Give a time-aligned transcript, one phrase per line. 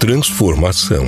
[0.00, 1.06] transformação.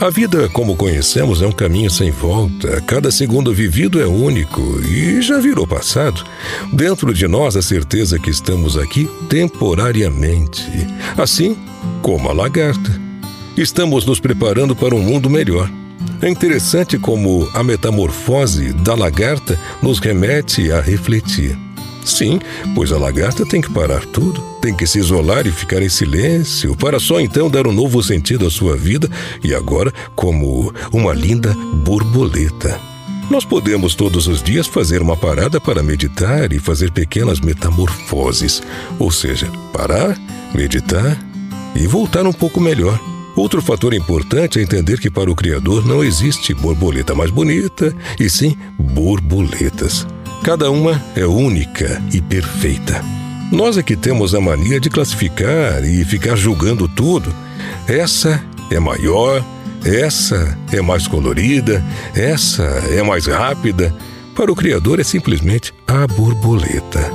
[0.00, 2.80] A vida, como conhecemos, é um caminho sem volta.
[2.82, 6.24] Cada segundo vivido é único e já virou passado.
[6.72, 10.62] Dentro de nós, a certeza que estamos aqui temporariamente,
[11.16, 11.58] assim
[12.00, 13.00] como a lagarta.
[13.56, 15.68] Estamos nos preparando para um mundo melhor.
[16.22, 21.58] É interessante como a metamorfose da lagarta nos remete a refletir.
[22.04, 22.40] Sim,
[22.74, 26.74] pois a lagarta tem que parar tudo, tem que se isolar e ficar em silêncio,
[26.76, 29.08] para só então dar um novo sentido à sua vida
[29.42, 32.80] e agora como uma linda borboleta.
[33.30, 38.62] Nós podemos todos os dias fazer uma parada para meditar e fazer pequenas metamorfoses,
[38.98, 40.18] ou seja, parar,
[40.54, 41.18] meditar
[41.74, 42.98] e voltar um pouco melhor.
[43.36, 48.30] Outro fator importante é entender que para o Criador não existe borboleta mais bonita, e
[48.30, 50.06] sim borboletas.
[50.42, 53.02] Cada uma é única e perfeita.
[53.50, 57.34] Nós é que temos a mania de classificar e ficar julgando tudo.
[57.86, 59.44] Essa é maior,
[59.84, 63.94] essa é mais colorida, essa é mais rápida.
[64.34, 67.10] Para o Criador é simplesmente a borboleta.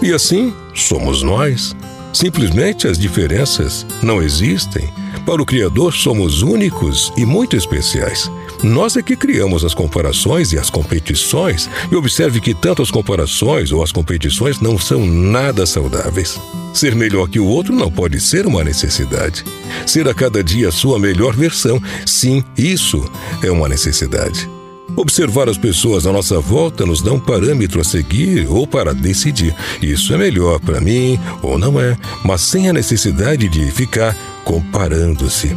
[0.00, 1.74] E assim somos nós.
[2.12, 4.88] Simplesmente as diferenças não existem.
[5.26, 8.30] Para o Criador somos únicos e muito especiais.
[8.62, 13.72] Nós é que criamos as comparações e as competições, e observe que tanto as comparações
[13.72, 16.38] ou as competições não são nada saudáveis.
[16.74, 19.44] Ser melhor que o outro não pode ser uma necessidade.
[19.86, 23.02] Ser a cada dia a sua melhor versão, sim, isso
[23.42, 24.53] é uma necessidade.
[24.96, 29.54] Observar as pessoas à nossa volta nos dá um parâmetro a seguir ou para decidir.
[29.82, 35.56] Isso é melhor para mim ou não é, mas sem a necessidade de ficar comparando-se.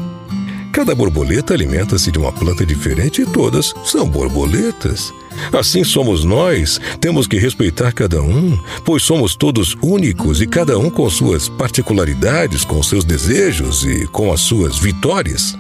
[0.72, 5.14] Cada borboleta alimenta-se de uma planta diferente e todas são borboletas.
[5.52, 10.90] Assim somos nós, temos que respeitar cada um, pois somos todos únicos e cada um
[10.90, 15.58] com suas particularidades, com seus desejos e com as suas vitórias.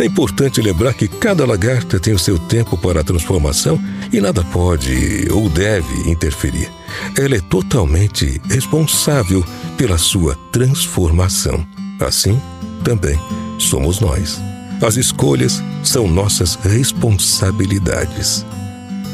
[0.00, 3.78] É importante lembrar que cada lagarta tem o seu tempo para a transformação
[4.10, 6.72] e nada pode ou deve interferir.
[7.18, 9.44] Ela é totalmente responsável
[9.76, 11.66] pela sua transformação.
[12.00, 12.40] Assim,
[12.82, 13.20] também
[13.58, 14.40] somos nós.
[14.80, 18.46] As escolhas são nossas responsabilidades.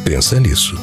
[0.05, 0.79] Pensa nisso.